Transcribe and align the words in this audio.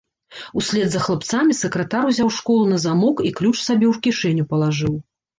Услед 0.59 0.87
за 0.93 0.99
хлапцамі 1.07 1.57
сакратар 1.57 2.07
узяў 2.11 2.31
школу 2.37 2.63
на 2.71 2.79
замок 2.85 3.21
і 3.31 3.33
ключ 3.41 3.53
сабе 3.67 3.87
ў 3.91 4.01
кішэню 4.07 4.47
палажыў. 4.55 4.95